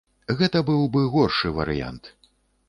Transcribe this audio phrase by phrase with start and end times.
[0.37, 2.11] Гэта быў бы горшы варыянт.